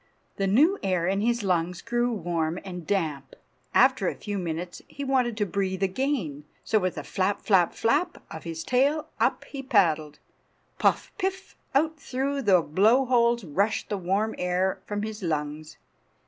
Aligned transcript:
The 0.37 0.47
new 0.47 0.79
air 0.81 1.05
in 1.05 1.21
his 1.21 1.43
lungs 1.43 1.79
grew 1.83 2.11
warm 2.11 2.57
and 2.65 2.87
damp. 2.87 3.35
After 3.71 4.07
a 4.07 4.15
few 4.15 4.39
minutes 4.39 4.81
he 4.87 5.03
wanted 5.03 5.37
to 5.37 5.45
breathe 5.45 5.83
again. 5.83 6.43
So 6.63 6.79
with 6.79 6.97
a 6.97 7.03
flap 7.03 7.43
flap 7.43 7.75
flap 7.75 8.17
of 8.31 8.43
his 8.43 8.63
tail 8.63 9.09
up 9.19 9.45
he 9.45 9.61
paddled. 9.61 10.17
Puff, 10.79 11.11
piff! 11.19 11.55
out 11.75 11.99
through 11.99 12.41
the 12.41 12.61
blow 12.63 13.05
holes 13.05 13.43
rushed 13.43 13.89
the 13.89 13.97
warm 13.99 14.33
air 14.39 14.79
from 14.87 15.03
his 15.03 15.21
lungs. 15.21 15.77